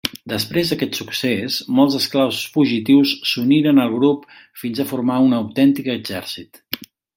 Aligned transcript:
Després 0.31 0.69
d'aquest 0.71 0.95
succés, 0.99 1.57
molts 1.79 1.97
esclaus 1.99 2.39
fugitius 2.55 3.13
s'uniren 3.33 3.83
al 3.85 3.93
grup 3.99 4.27
fins 4.65 4.83
a 4.83 4.89
formar 4.95 5.21
un 5.29 5.39
autèntic 5.43 5.95
exèrcit. 6.01 6.63